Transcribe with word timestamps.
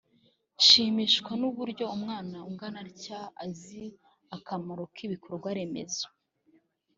nshimishwa 0.57 1.31
n’uburyo 1.41 1.85
umwana 1.95 2.37
ungana 2.49 2.77
atya 2.89 3.19
azi 3.43 3.83
akamaro 4.35 4.83
k’ibikorwa 4.93 5.47
remezo 5.57 6.07